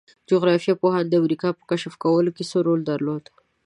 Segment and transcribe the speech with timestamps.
[0.29, 3.23] جغرافیه پوهانو د امریکا په کشف کولو کې څه رول درلود؟